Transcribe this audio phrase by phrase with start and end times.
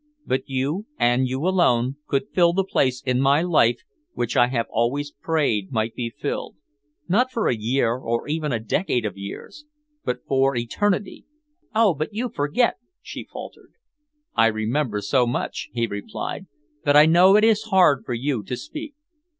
[0.25, 4.65] But you, and you alone, could fill the place in my life which I have
[4.71, 6.55] always prayed might be filled,
[7.07, 9.63] not for a year or even a decade of years,
[10.03, 11.25] but for eternity."
[11.75, 13.73] "Oh, but you forget!" she faltered.
[14.33, 16.47] "I remember so much," he replied,
[16.83, 18.95] "that I know it is hard for you to speak.